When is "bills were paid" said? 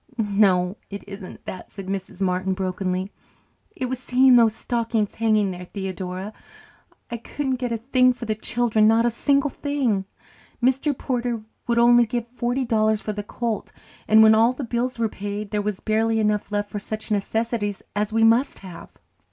14.63-15.51